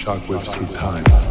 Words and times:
shockwaves 0.00 0.52
through 0.52 0.66
time. 0.76 1.29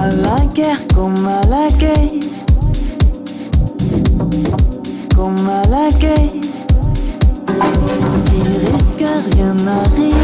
À 0.00 0.10
la 0.10 0.46
guerre 0.54 0.78
comme 0.94 1.26
à 1.26 1.44
la 1.46 1.68
guerre. 1.76 2.20
Comme 5.16 5.48
à 5.48 5.66
la 5.66 5.90
guerre. 5.98 6.30
Qui 8.26 8.40
risque 8.70 9.08
rien 9.32 9.54
n'arrive. 9.54 10.14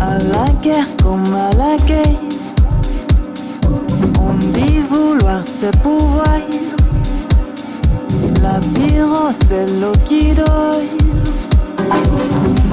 À 0.00 0.16
la 0.32 0.50
guerre 0.62 0.88
comme 1.02 1.34
à 1.34 1.52
la 1.54 1.76
guerre. 1.84 2.18
On 4.18 4.34
dit 4.54 4.80
vouloir 4.90 5.42
se 5.60 5.66
pouvoir. 5.82 6.40
La 8.42 8.58
pyro, 8.74 9.28
c'est 9.48 9.66
l'eau 9.80 9.92
qui. 10.06 10.32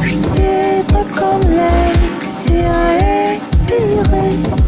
Je 0.02 0.10
suis 0.10 0.84
pas 0.94 1.06
comme 1.14 1.50
l'air 1.50 1.92
que 2.20 2.50
tu 2.50 2.56
as 2.56 3.34
expiré. 3.34 4.61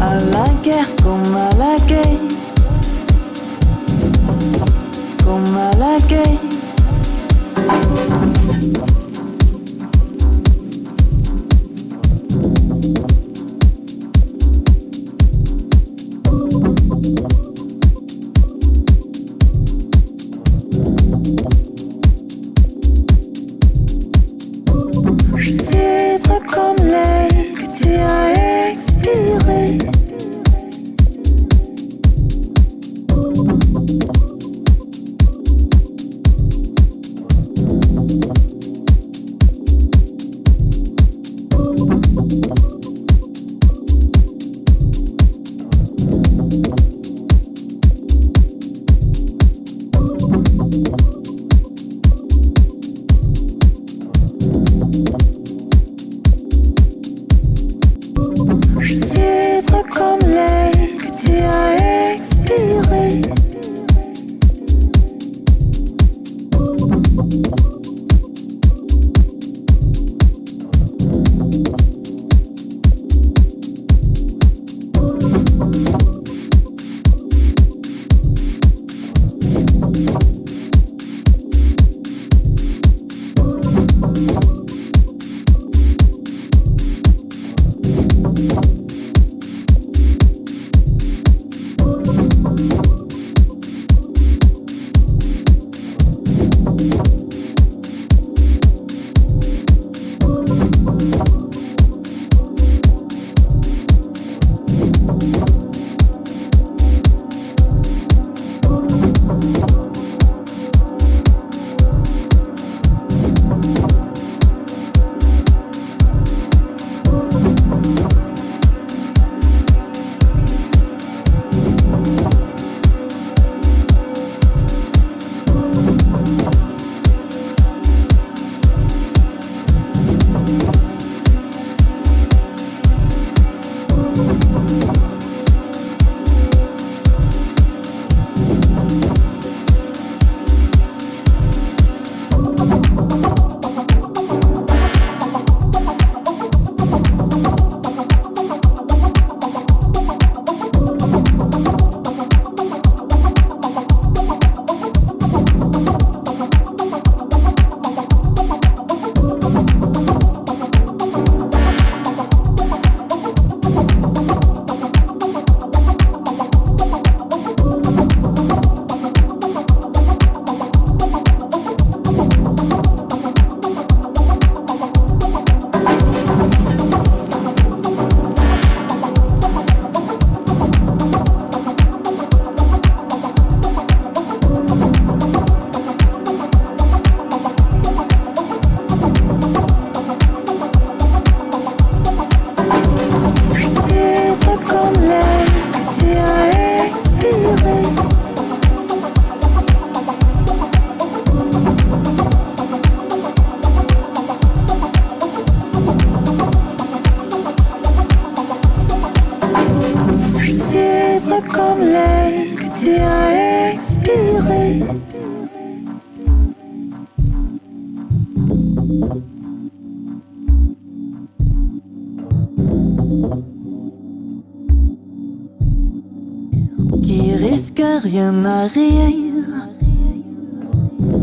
À 0.00 0.14
la 0.14 0.48
guerre 0.62 0.88
comme 1.02 1.36
à 1.36 1.50
la 1.56 1.76
guerre. 1.86 2.20
Comme 5.24 5.56
à 5.56 5.76
la 5.76 5.98
guerre. 6.06 6.47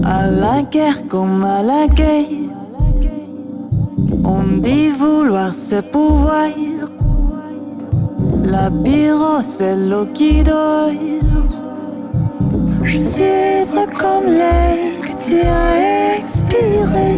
À 0.04 0.28
la 0.28 0.62
guerre 0.64 1.08
comme 1.08 1.44
à 1.44 1.62
la 1.62 1.88
guerre. 1.88 2.26
On 4.24 4.62
dit 4.62 4.90
vouloir 4.90 5.54
se 5.54 5.82
pouvoir. 5.82 6.50
La 8.44 8.72
pyro, 8.84 9.42
c'est 9.58 9.76
l'eau 9.76 10.08
qui 10.14 10.44
dort. 10.44 10.92
Je 12.84 13.02
suis 13.02 13.66
comme 14.00 14.26
l'air 14.26 15.02
que 15.02 15.14
tu 15.24 15.38
as 15.42 16.18
expiré. 16.18 17.12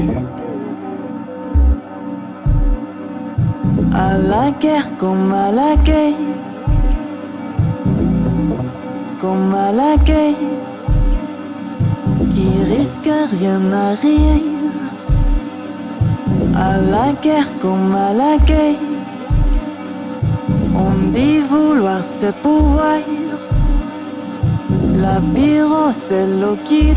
À 3.94 4.18
la 4.18 4.52
guerre 4.52 4.90
comme 4.98 5.32
à 5.32 5.52
la 5.52 5.76
guerre. 5.84 6.27
Comme 9.22 9.54
à 9.56 9.72
la 9.72 9.98
guerre. 9.98 10.36
Qui 12.34 12.50
risque 12.74 13.12
rien 13.40 13.62
à 13.72 13.96
rien. 14.02 14.40
À 16.56 16.78
la 16.78 17.14
guerre 17.24 17.50
comme 17.62 17.96
à 17.96 18.14
la 18.14 18.38
guerre. 18.46 18.76
On 20.76 21.12
dit 21.12 21.40
vouloir 21.40 22.02
se 22.22 22.32
pouvoir. 22.44 23.00
La 25.02 25.20
pyro, 25.34 25.92
c'est 26.08 26.28
l'eau 26.40 26.58
qui. 26.66 26.94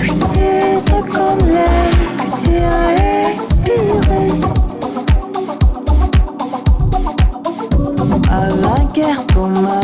Je 0.00 0.12
suis 0.30 1.02
comme 1.10 1.46
l'air 1.48 1.90
expiré. 2.26 3.12
À 3.64 4.46
la 4.46 4.51
guerre 8.92 9.24
comme 9.34 9.66
à 9.66 9.81